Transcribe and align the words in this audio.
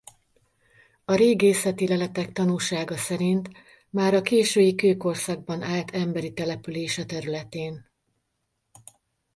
A 1.05 1.15
régészeti 1.15 1.87
leletek 1.87 2.31
tanúsága 2.31 2.97
szerint 2.97 3.49
már 3.89 4.13
a 4.13 4.21
késői 4.21 4.75
kőkorszakban 4.75 5.61
állt 5.61 5.91
emberi 5.91 6.33
település 6.33 6.97
a 6.97 7.05
területén. 7.05 7.89